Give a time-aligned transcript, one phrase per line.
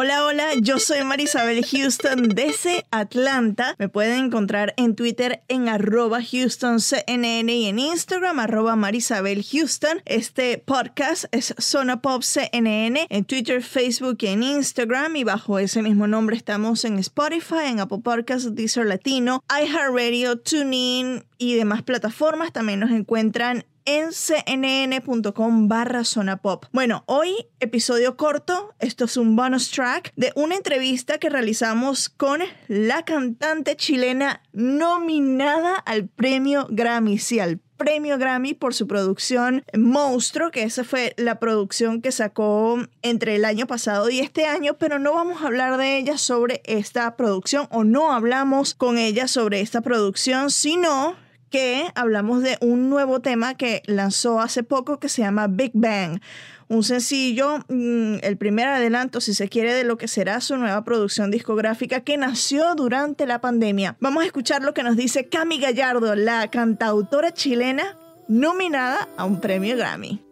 [0.00, 3.74] Hola, hola, yo soy Marisabel Houston desde Atlanta.
[3.80, 10.00] Me pueden encontrar en Twitter en arroba HoustonCNN y en Instagram arroba Marisabel Houston.
[10.04, 15.16] Este podcast es Zona Pop CNN en Twitter, Facebook y en Instagram.
[15.16, 21.24] Y bajo ese mismo nombre estamos en Spotify, en Apple Podcasts, Deezer Latino, iHeartRadio, TuneIn
[21.38, 22.52] y demás plataformas.
[22.52, 26.66] También nos encuentran en cnn.com barra zona pop.
[26.72, 32.42] Bueno, hoy episodio corto, esto es un bonus track de una entrevista que realizamos con
[32.66, 40.50] la cantante chilena nominada al premio Grammy, sí, al premio Grammy por su producción Monstruo,
[40.50, 44.98] que esa fue la producción que sacó entre el año pasado y este año, pero
[44.98, 49.62] no vamos a hablar de ella sobre esta producción o no hablamos con ella sobre
[49.62, 51.16] esta producción, sino
[51.50, 56.20] que hablamos de un nuevo tema que lanzó hace poco que se llama Big Bang.
[56.68, 60.84] Un sencillo, mm, el primer adelanto, si se quiere, de lo que será su nueva
[60.84, 63.96] producción discográfica que nació durante la pandemia.
[64.00, 67.96] Vamos a escuchar lo que nos dice Cami Gallardo, la cantautora chilena
[68.28, 70.27] nominada a un premio Grammy.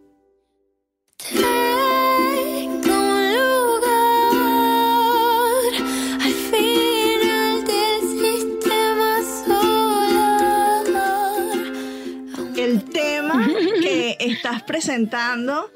[14.47, 15.73] Estás presentando,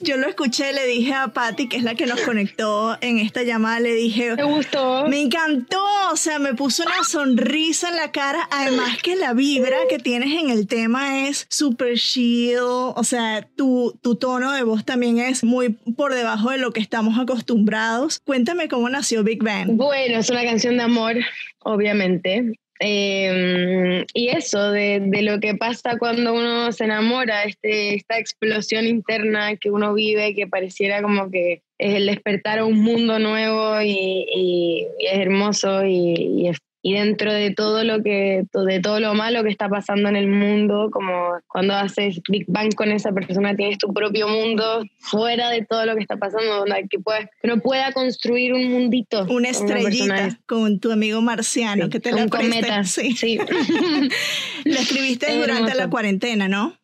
[0.00, 3.42] yo lo escuché, le dije a Patty, que es la que nos conectó en esta
[3.42, 5.06] llamada, le dije, ¿Te gustó?
[5.08, 8.48] Me encantó, o sea, me puso una sonrisa en la cara.
[8.50, 13.98] Además que la vibra que tienes en el tema es super chill, o sea, tu,
[14.02, 18.20] tu tono de voz también es muy por debajo de lo que estamos acostumbrados.
[18.24, 19.72] Cuéntame cómo nació Big Bang.
[19.72, 21.16] Bueno, es una canción de amor,
[21.58, 22.58] obviamente.
[22.80, 28.86] Eh, y eso, de, de lo que pasa cuando uno se enamora, este, esta explosión
[28.86, 33.80] interna que uno vive, que pareciera como que es el despertar a un mundo nuevo
[33.82, 39.00] y, y- es hermoso y, y es- y dentro de todo lo que de todo
[39.00, 43.10] lo malo que está pasando en el mundo como cuando haces Big Bang con esa
[43.10, 47.24] persona tienes tu propio mundo fuera de todo lo que está pasando donde que puedas
[47.42, 52.12] que uno pueda construir un mundito Una estrellita con tu amigo marciano Sí, que te
[52.12, 53.16] la cometa, Sí.
[53.16, 53.36] sí.
[54.64, 55.90] La escribiste Es durante la hermoso.
[55.90, 56.76] cuarentena, ¿no?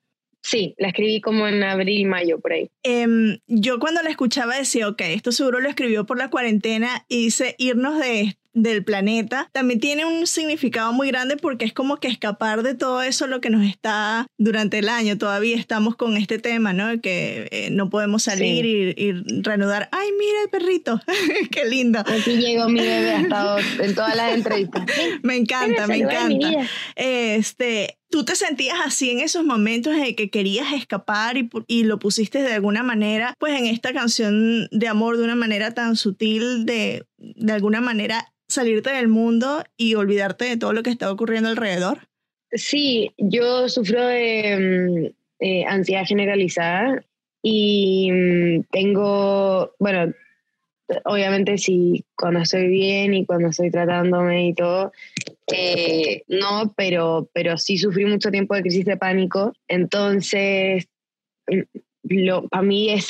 [0.44, 2.69] Sí, la escribí como en abril, mayo, por ahí.
[2.82, 7.26] Em, yo cuando la escuchaba decía, ok, esto seguro lo escribió por la cuarentena y
[7.26, 9.48] dice irnos de, del planeta.
[9.52, 13.40] También tiene un significado muy grande porque es como que escapar de todo eso lo
[13.40, 15.18] que nos está durante el año.
[15.18, 17.00] Todavía estamos con este tema, ¿no?
[17.00, 19.88] Que eh, no podemos salir y, y reanudar.
[19.92, 21.00] Ay, mira el perrito,
[21.50, 22.00] qué lindo.
[22.00, 24.84] Aquí llegó mi bebé, ha estado en todas las entrevistas.
[25.22, 26.69] Me encanta, me encanta.
[26.96, 31.98] Este, ¿tú te sentías así en esos momentos en que querías escapar y, y lo
[31.98, 36.66] pusiste de alguna manera, pues en esta canción de amor de una manera tan sutil,
[36.66, 41.48] de, de alguna manera salirte del mundo y olvidarte de todo lo que está ocurriendo
[41.48, 42.08] alrededor?
[42.52, 45.06] Sí, yo sufro de mm,
[45.40, 47.02] eh, ansiedad generalizada
[47.43, 50.12] y mm, tengo, bueno,
[51.04, 54.93] obviamente sí, cuando estoy bien y cuando estoy tratándome y todo,
[55.50, 60.87] eh, no, pero, pero sí sufrí mucho tiempo de crisis de pánico, entonces
[61.49, 61.62] mm,
[62.04, 63.08] lo, a mí es,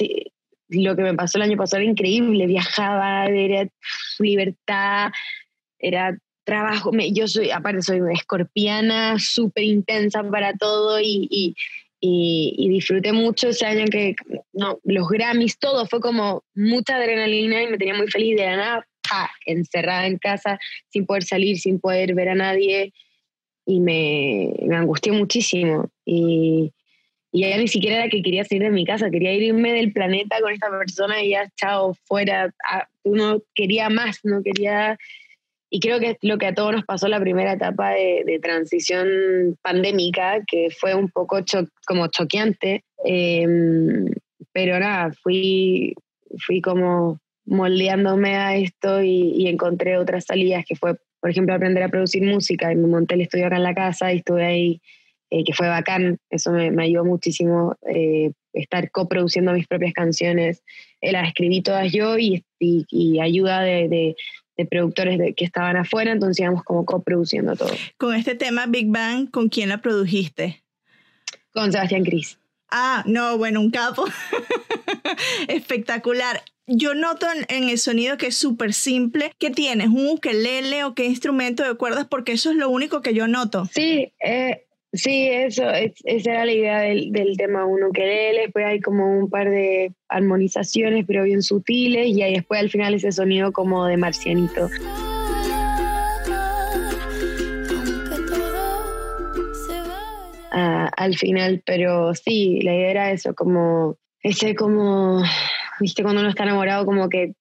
[0.73, 3.69] lo que me pasó el año pasado era increíble, viajaba, era
[4.19, 5.11] libertad,
[5.79, 11.55] era trabajo, me- yo soy, aparte soy escorpiana, súper intensa para todo y,
[12.01, 14.17] disfruté mucho ese año que,
[14.53, 18.57] no, los Grammys, todo fue como mucha adrenalina y me tenía muy feliz de la
[18.57, 18.87] nada,
[19.47, 20.59] encerrada en casa,
[20.89, 22.93] sin poder salir, sin poder ver a nadie.
[23.67, 25.91] Y me, me angustié muchísimo.
[26.05, 26.73] Y,
[27.32, 30.37] y ya ni siquiera era que quería salir de mi casa, quería irme del planeta
[30.40, 32.52] con esta persona y ya, chao, fuera.
[32.70, 34.99] Ah, Uno quería más, no quería...
[35.75, 38.38] Y creo que es lo que a todos nos pasó la primera etapa de, de
[38.38, 42.84] transición pandémica, que fue un poco cho- como choqueante.
[43.06, 43.46] Eh,
[44.52, 45.94] pero nada, fui,
[46.46, 51.82] fui como moldeándome a esto y, y encontré otras salidas que fue, por ejemplo, aprender
[51.82, 52.70] a producir música.
[52.70, 54.81] Y me monté el estudio acá en la casa y estuve ahí,
[55.34, 56.19] eh, que fue bacán.
[56.31, 60.62] Eso me, me ayudó muchísimo, eh, estar coproduciendo mis propias canciones.
[61.00, 64.17] Eh, las escribí todas yo y, y, y ayuda de, de-
[64.58, 67.70] de productores de- que estaban afuera, entonces íbamos como coproduciendo todo.
[67.96, 70.62] Con este tema Big Bang, ¿con quién la produjiste?
[71.55, 72.38] Con Sebastián Cris.
[72.70, 74.05] Ah, no, bueno, un capo.
[75.49, 76.43] Espectacular.
[76.67, 79.32] Yo noto en, en el sonido que es súper simple.
[79.38, 79.88] ¿Qué tienes?
[79.88, 82.06] ¿Un ukelele o qué instrumento de cuerdas?
[82.08, 83.67] Porque eso es lo único que yo noto.
[83.73, 88.05] Sí, eh, sí, eso, es- esa era la idea del, del tema uno que
[88.43, 92.94] después hay como un par de armonizaciones, pero bien sutiles, y ahí después al final
[92.94, 94.69] ese sonido como de marcianito.
[100.55, 105.23] Ah, al final, pero sí, la idea era eso, como ese como,
[105.81, 107.33] viste, cuando uno está enamorado, como que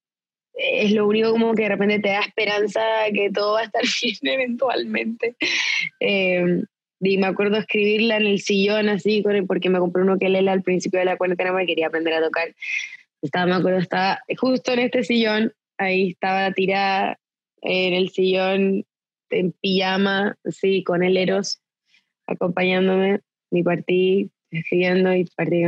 [0.54, 2.82] es lo único como que de repente te da esperanza
[3.14, 5.36] que todo va a estar bien eventualmente.
[6.00, 6.64] Eh,
[7.02, 10.62] y me acuerdo escribirla en el sillón así, porque me compré uno que lela al
[10.62, 12.54] principio de la cuarentena porque quería aprender a tocar.
[13.22, 17.20] Estaba, me acuerdo, estaba justo en este sillón, ahí estaba tirada
[17.62, 18.86] en el sillón
[19.30, 21.62] en pijama, así, con el Eros
[22.28, 23.20] acompañándome,
[23.52, 25.66] y partí escribiendo y partí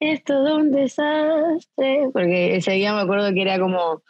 [0.00, 4.02] es todo un desastre, porque ese día me acuerdo que era como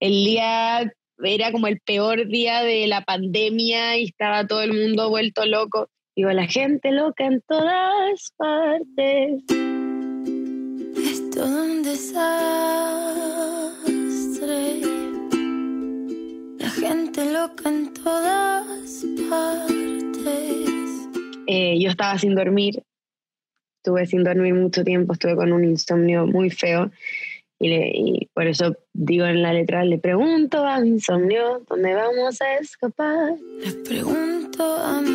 [0.00, 0.90] el día,
[1.22, 5.90] era como el peor día de la pandemia y estaba todo el mundo vuelto loco.
[6.16, 9.42] Digo, la gente loca en todas partes.
[10.96, 12.14] Es todo un desastre.
[16.58, 20.70] La gente loca en todas partes.
[21.46, 22.82] Eh, yo estaba sin dormir,
[23.78, 26.90] estuve sin dormir mucho tiempo, estuve con un insomnio muy feo
[27.58, 31.92] y, le- y por eso digo en la letra, le pregunto a mi insomnio, ¿dónde
[31.94, 33.34] vamos a escapar?
[33.62, 35.10] Le pregunto a mi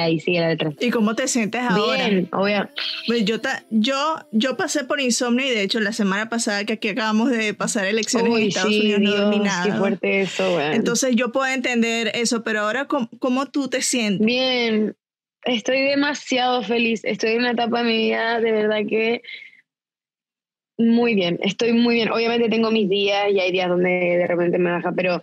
[0.00, 0.72] Ahí sigue la letra.
[0.80, 2.08] ¿Y cómo te sientes ahora?
[2.08, 2.68] Bien, obvio.
[3.06, 6.74] Pues yo, ta- yo, yo pasé por insomnio y de hecho la semana pasada que
[6.74, 9.78] aquí acabamos de pasar elecciones en Uy, Estados sí, Unidos no Dios, dormí qué nada.
[9.78, 10.72] fuerte eso, weón.
[10.72, 14.26] Entonces yo puedo entender eso, pero ahora ¿cómo, cómo tú te sientes?
[14.26, 14.94] Bien,
[15.44, 17.04] estoy demasiado feliz.
[17.04, 19.22] Estoy en una etapa de mi vida de verdad que
[20.78, 21.38] muy bien.
[21.42, 22.10] Estoy muy bien.
[22.10, 25.22] Obviamente tengo mis días y hay días donde de repente me baja, pero,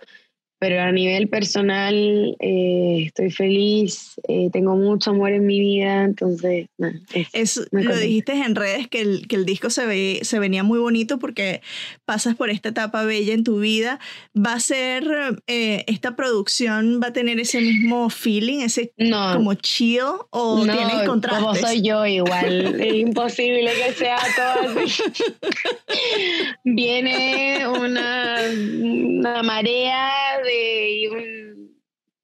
[0.60, 4.16] pero a nivel personal eh, estoy feliz.
[4.28, 6.04] eh, tengo mucho amor en mi vida.
[6.04, 10.20] Entonces, nada, es- Es, lo dijiste en redes que el, que el disco se, ve,
[10.24, 11.62] se venía muy bonito porque
[12.06, 14.00] pasas por esta etapa bella en tu vida.
[14.36, 15.06] ¿Va a ser,
[15.48, 20.02] eh, esta producción va a tener ese mismo feeling, ese no, como chill
[20.32, 21.62] o no, tienes como contrastes?
[21.62, 22.82] soy yo igual.
[22.82, 25.04] es imposible que sea todo así.
[26.64, 30.10] Viene una, una marea
[30.50, 31.78] y un,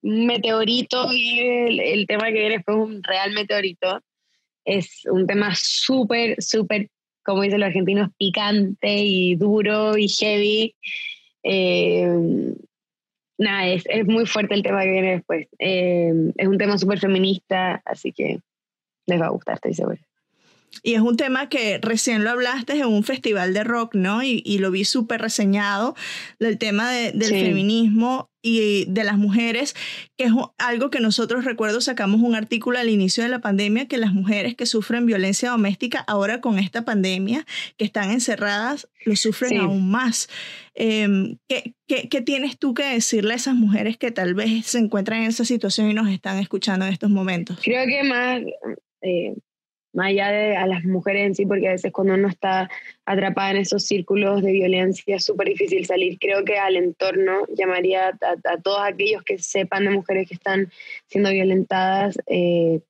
[0.03, 4.01] meteorito y el, el tema que viene fue un real meteorito.
[4.65, 6.89] Es un tema súper, súper,
[7.23, 10.75] como dicen los argentinos, picante y duro y heavy.
[11.43, 12.07] Eh,
[13.37, 15.47] nada, es, es muy fuerte el tema que viene después.
[15.59, 18.39] Eh, es un tema súper feminista, así que
[19.05, 20.01] les va a gustar, estoy segura.
[20.81, 24.23] Y es un tema que recién lo hablaste en un festival de rock, ¿no?
[24.23, 25.95] Y, y lo vi súper reseñado,
[26.39, 27.39] del tema de- del Sí.
[27.41, 29.73] feminismo y de las mujeres,
[30.17, 33.97] que es algo que nosotros recuerdo sacamos un artículo al inicio de la pandemia, que
[33.97, 37.45] las mujeres que sufren violencia doméstica ahora con esta pandemia,
[37.77, 39.55] que están encerradas, lo sufren Sí.
[39.57, 40.27] aún más.
[40.75, 44.79] Em, ¿qué, qué, qué tienes tú que decirle a esas mujeres que tal vez se
[44.79, 47.59] encuentran en esa situación y nos están escuchando en estos momentos?
[47.63, 48.41] Creo que más,
[49.03, 49.35] eh,
[49.93, 52.69] más allá de a las mujeres en sí, porque a veces cuando uno está
[53.05, 56.17] atrapada en esos círculos de violencia es súper difícil salir.
[56.19, 60.71] Creo que al entorno llamaría a, a todos aquellos que sepan de mujeres que están
[61.07, 62.81] siendo violentadas, eh,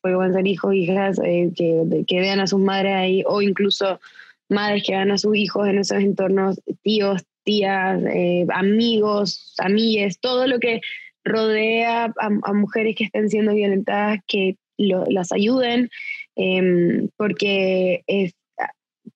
[0.00, 3.42] porque van a ser hijos, hijas, eh, que, que vean a sus madres ahí, o
[3.42, 4.00] incluso
[4.48, 10.46] madres que vean a sus hijos en esos entornos, tíos, tías, eh, amigos, amigues, todo
[10.46, 10.80] lo que
[11.22, 15.90] rodea a, a mujeres que estén siendo violentadas, que lo- las ayuden,
[16.36, 18.02] em, porque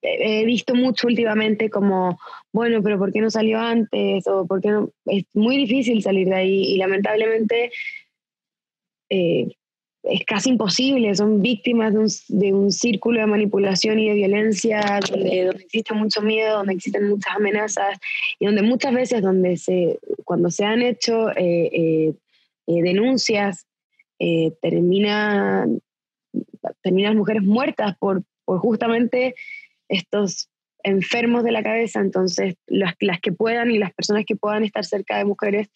[0.02, 2.18] he visto mucho últimamente como,
[2.52, 4.26] bueno, pero ¿por qué no salió antes?
[4.26, 4.90] O ¿por qué no?
[5.06, 7.70] Es muy difícil salir de ahí y lamentablemente
[9.10, 9.48] eh,
[10.04, 14.98] es casi imposible, son víctimas de un, de un, círculo de manipulación y de violencia
[15.08, 17.98] donde, donde, existe mucho miedo, donde existen muchas amenazas
[18.40, 22.14] y donde muchas veces donde se, cuando se han hecho eh, eh
[22.66, 23.66] denuncias
[24.24, 25.80] eh, terminan,
[26.80, 29.34] terminan las mujeres muertas por, por justamente
[29.88, 30.48] estos
[30.84, 35.18] enfermos de la cabeza, entonces las, que puedan y las personas que puedan estar cerca
[35.18, 35.70] de mujeres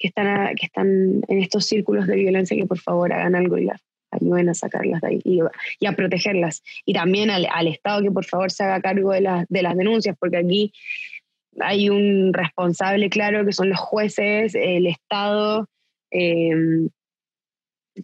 [0.00, 3.66] que están, que están en estos círculos de violencia que por favor hagan algo y
[3.66, 3.80] las
[4.10, 6.64] ayuden a sacarlas de ahí y, a protegerlas.
[6.84, 9.76] Y también al, al, Estado que por favor se haga cargo de, las de las
[9.76, 10.72] denuncias, porque aquí
[11.60, 15.68] hay un responsable claro que son los jueces, el Estado,
[16.10, 16.88] em,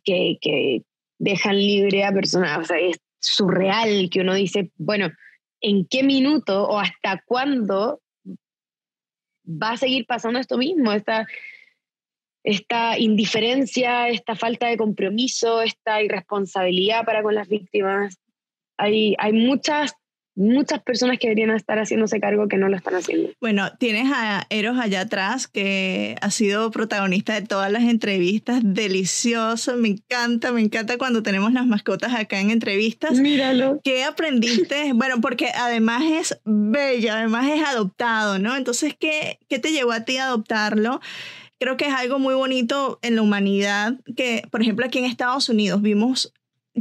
[0.04, 0.82] que,
[1.20, 2.58] dejan libre a personas.
[2.58, 5.10] O sea, es surreal que uno dice, bueno,
[5.60, 8.00] ¿en qué minuto o hasta cuándo
[9.44, 10.92] va a seguir pasando esto mismo?
[10.92, 11.26] Esta,
[12.44, 18.16] esta indiferencia, esta falta de compromiso, esta irresponsabilidad para con las víctimas.
[18.76, 19.94] Hay, hay muchas
[20.38, 23.30] muchas personas que deberían estar haciéndose cargo que no lo están haciendo.
[23.40, 29.76] Bueno, tienes a Eros allá atrás que ha sido protagonista de todas las entrevistas, delicioso,
[29.76, 33.18] me encanta, me encanta cuando tenemos las mascotas acá en entrevistas.
[33.18, 33.80] Míralo.
[33.82, 34.92] ¿Qué aprendiste?
[34.94, 38.56] bueno, porque además es bello, además es adoptado, ¿no?
[38.56, 41.00] Entonces, ¿qué, qué te llevó a ti a adoptarlo?
[41.60, 45.48] creo que es algo muy bonito en la humanidad que, por ejemplo, aquí en Estados
[45.48, 46.32] Unidos vimos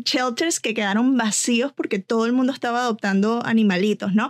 [0.03, 4.29] shelters que quedaron vacíos porque todo el mundo estaba adoptando animalitos, ¿no?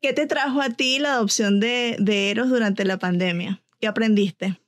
[0.00, 3.62] ¿Qué te trajo a ti la adopción de, de Eros durante la pandemia?
[3.80, 4.58] ¿Qué aprendiste?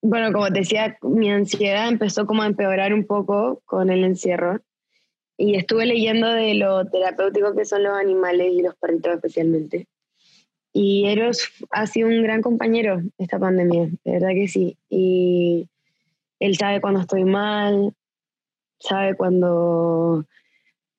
[0.00, 4.60] Bueno, como te decía, mi ansiedad empezó como a empeorar un poco con el encierro
[5.36, 9.86] y estuve leyendo de lo terapéutico que son los animales y los perritos especialmente.
[10.72, 14.76] Y Eros ha sido un gran compañero esta pandemia, de verdad que sí.
[14.88, 15.68] Y
[16.40, 17.92] él sabe cuando estoy mal,
[18.78, 20.24] sabe cuando,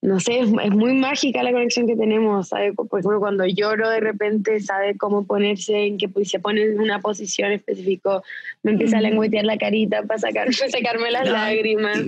[0.01, 4.00] no sé, es, muy mágica la conexión que tenemos, sabe, por ejemplo, cuando lloro de
[4.00, 8.21] repente, sabe cómo ponerse, en qué se pone en una posición específica,
[8.63, 12.00] me empieza a lengüetear la carita para sacar, sacarme las lágrimas.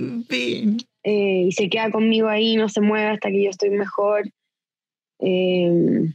[1.04, 4.30] Eh, y se queda conmigo ahí, no se mueve hasta que yo estoy mejor.
[5.18, 6.12] Eh,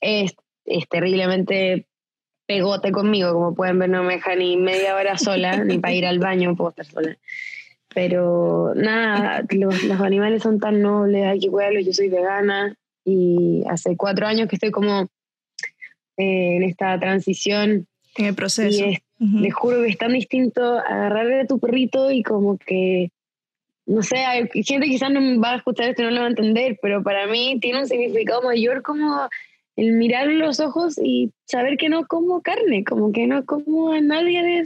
[0.00, 0.34] es,
[0.64, 1.86] es terriblemente
[2.46, 6.06] pegote conmigo, como pueden ver, no me deja ni media hora sola, ni para ir
[6.06, 7.16] al baño puedo estar sola.
[7.96, 12.76] Pero nada, los, los, animales son tan nobles, hay que cuidarlos, yo soy vegana
[13.06, 15.08] y hace cuatro años que estoy como
[16.18, 17.86] eh, en esta transición.
[18.16, 18.84] En el proceso.
[18.84, 23.12] Y les juro que es tan distinto agarrarle a tu perrito y como que,
[23.86, 26.30] no sé, hay gente quizás no va a escuchar esto y no lo va a
[26.30, 29.26] entender, pero para mí tiene un significado mayor como
[29.76, 34.02] el mirar los ojos y saber que no como carne, como que no como a
[34.02, 34.64] nadie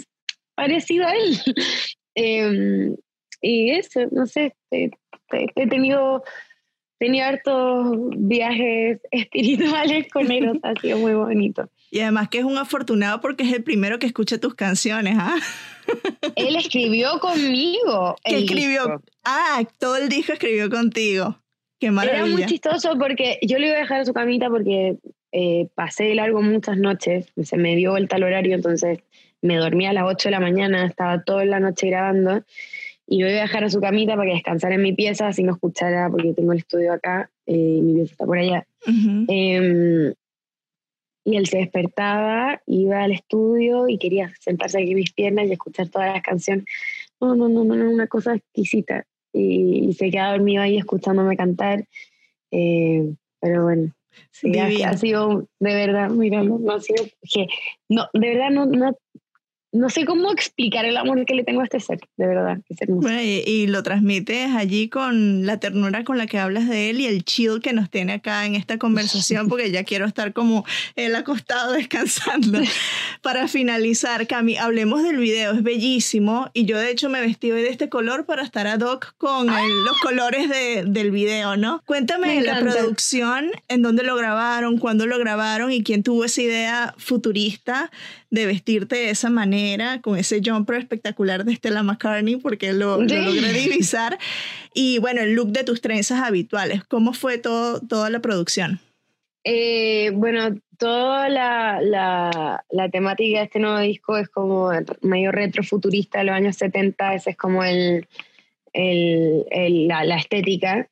[0.57, 1.39] parecido a él.
[2.17, 2.97] Em,
[3.41, 4.91] y eso, no sé, he,
[5.69, 6.23] tenido,
[6.99, 11.71] tenido hartos viajes espirituales con él, ha sido muy bonito.
[11.91, 15.37] Y además que es un afortunado porque es el primero que escucha tus canciones, ¿ah?
[16.37, 18.17] Él escribió conmigo.
[18.25, 19.03] ¿Qué escribió?
[19.25, 21.37] Ah, todo el disco escribió contigo.
[21.81, 22.25] Qué maravilla.
[22.25, 24.99] Era muy chistoso porque yo le iba a dejar a su camita porque
[25.33, 28.99] eh, pasé de largo muchas noches, se me dio vuelta el horario, entonces
[29.43, 32.45] me dormía a las 8 de la mañana, estaba toda la noche grabando
[33.11, 35.43] y lo iba a dejar a su camita para que descansara en mi pieza, así
[35.43, 38.65] no escuchara, porque tengo el estudio acá eh, y mi pieza está por allá.
[38.87, 40.15] Em,
[41.25, 45.53] y él se despertaba, iba al estudio y quería sentarse aquí en mis piernas y
[45.53, 46.67] escuchar todas las canciones.
[47.21, 51.85] No, no, no, no, una cosa exquisita y, se queda dormido ahí escuchándome cantar.
[52.53, 53.93] Eh, pero bueno,
[54.31, 57.49] sí, ha, sido de verdad, mira, no, ha sido, que,
[57.89, 58.97] no, de verdad no, no,
[59.73, 62.59] no sé cómo explicar el amor que le tengo a este ser, de verdad.
[62.89, 67.07] Bueno, y, lo transmites allí con la ternura con la que hablas de él y
[67.07, 70.65] el chill que nos tiene acá en esta conversación, porque ya quiero estar como
[70.97, 72.61] él acostado descansando.
[73.23, 77.63] Para finalizar, Cami, hablemos del video, es bellísimo y yo de hecho me vestí hoy
[77.63, 81.83] de este color para estar ad hoc con los colores de, del video, ¿no?
[81.87, 86.95] Cuéntame la producción, en dónde lo grabaron, cuándo lo grabaron y quién tuvo esa idea
[86.99, 87.91] futurista
[88.31, 93.21] de vestirte de esa manera, con ese jumper espectacular de Stella McCartney, porque lo, lo
[93.23, 94.19] logré divisar.
[94.73, 96.85] Y bueno, el look de tus trenzas habituales.
[96.85, 98.81] ¿Cómo fue todo, toda la producción?
[99.45, 104.71] Eh, bueno, toda la, la, la, temática de este nuevo disco es como
[105.01, 108.07] medio retrofuturista de los años 70, ese es como el,
[108.73, 110.89] el, la, la, estética.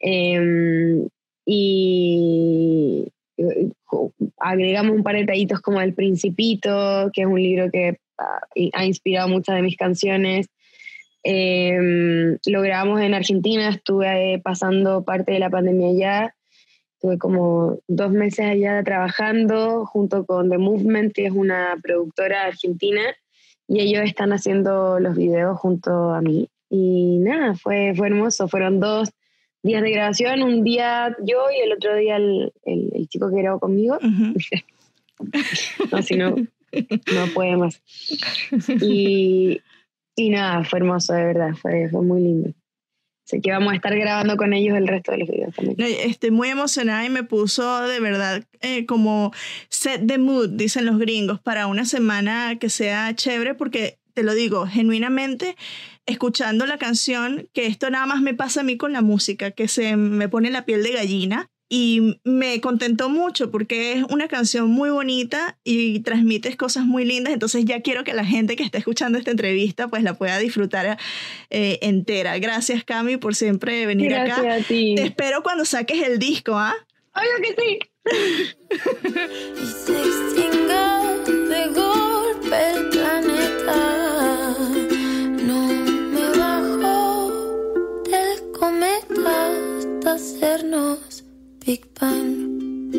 [0.00, 1.08] Eh,
[1.46, 3.06] y
[4.38, 8.40] agregamos un par de detallitos como El Principito, que es un libro que ah,
[8.72, 10.48] ha inspirado muchas de mis canciones.
[11.22, 16.34] Em, lo grabamos en Argentina, estuve pasando parte de la pandemia allá.
[16.96, 23.02] Estuve como dos meses allá trabajando junto con The Movement, que es una productora argentina,
[23.68, 26.48] y ellos están haciendo los videos junto a mí.
[26.70, 28.48] Y nada, fue, fue hermoso.
[28.48, 29.10] Fueron dos
[29.62, 33.60] días de grabación, un día yo y el otro día el, el, chico que grabó
[33.60, 33.98] conmigo.
[35.92, 37.82] no, si no, no puede más.
[38.80, 39.60] Y,
[40.14, 42.54] y, nada, fue hermoso, de verdad, fue, fue muy lindo.
[43.26, 45.76] Así que vamos a estar grabando con ellos el resto de los videos también.
[45.80, 49.32] Estoy muy emocionada y me puso de verdad eh, como
[49.68, 54.32] set the mood, dicen los gringos, para una semana que sea chévere porque te lo
[54.32, 55.56] digo, genuinamente,
[56.06, 59.66] escuchando la canción, que esto nada más me pasa a mí con la música, que
[59.66, 61.50] se me pone la piel de gallina.
[61.68, 67.32] Y me contentó mucho porque es una canción muy bonita y transmites cosas muy lindas.
[67.32, 70.98] Entonces ya quiero que la gente que está escuchando esta entrevista pues la pueda disfrutar
[71.50, 72.38] eh, entera.
[72.38, 74.54] Gracias Cami por siempre venir Gracias acá.
[74.54, 74.94] A ti.
[74.96, 76.74] Te espero cuando saques el disco, ¿ah?
[77.14, 77.78] Obvio que sí.
[81.48, 84.06] de golpe el planeta.
[90.16, 91.05] hacernos
[91.66, 92.92] Big Bang.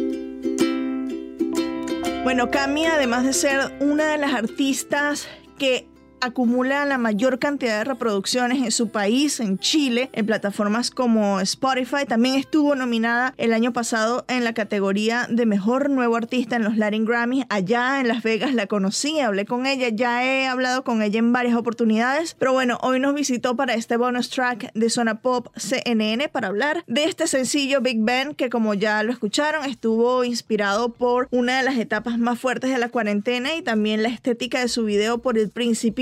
[2.26, 5.88] Bueno, Cami, además de ser una de las artistas que
[6.22, 12.06] acumula la mayor cantidad de reproducciones en su país, en Chile, en plataformas como Spotify.
[12.08, 16.78] También estuvo nominada el año pasado en la categoría de Mejor Nuevo Artista en los
[16.78, 17.46] Latin Grammys.
[17.50, 21.34] Allá en Las Vegas la conocí, hablé con ella, ya he hablado con ella en
[21.34, 26.30] varias oportunidades, pero bueno, hoy nos visitó para este bonus track de Zona Pop CNN
[26.30, 31.28] para hablar de este sencillo Big Ben que como ya lo escucharon estuvo inspirado por
[31.32, 34.86] una de las etapas más fuertes de la cuarentena y también la estética de su
[34.86, 35.50] video por el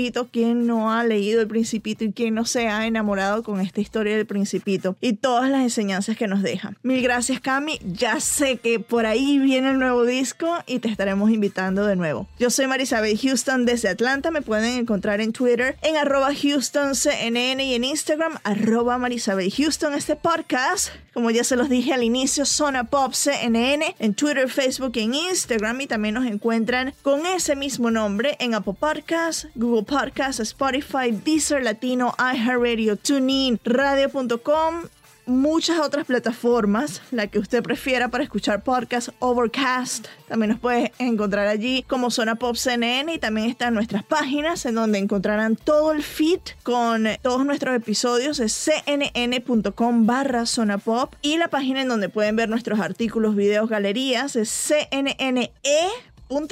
[0.06, 3.80] principio ¿quién no ha leído El Principito y quién no se ha enamorado con esta
[3.80, 6.74] historia del Principito y todas las enseñanzas que nos deja?
[6.82, 7.78] Mil gracias, Cami.
[7.84, 12.28] Ya sé que por ahí viene el nuevo disco y te estaremos invitando de nuevo.
[12.38, 14.30] Yo soy Marisabel Houston desde Atlanta.
[14.30, 19.94] Me pueden encontrar en Twitter en arroba HoustonCNN y en Instagram arroba Marisabel Houston.
[19.94, 24.92] Este podcast, como ya se los dije al inicio, Zona Pop CNN en Twitter, Facebook
[24.94, 29.82] y en Instagram y también nos encuentran con ese mismo nombre en Apple Podcasts, Google
[29.82, 34.82] Podcasts, Podcast, Spotify, Deezer Latino, iHeartRadio, TuneIn, Radio.com,
[35.24, 41.46] muchas otras plataformas, la que usted prefiera para escuchar podcast, Overcast, también nos puede encontrar
[41.46, 46.02] allí como Zona Pop CNN y también están nuestras páginas en donde encontrarán todo el
[46.02, 52.10] feed con todos nuestros episodios es cnn.com barra Zona Pop y la página en donde
[52.10, 55.52] pueden ver nuestros artículos, videos, galerías es cnne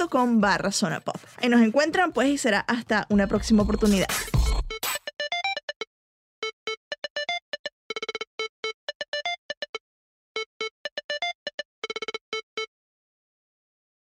[0.09, 1.17] com barra zona pop.
[1.41, 4.07] Ahí nos encuentran pues y será hasta una próxima oportunidad.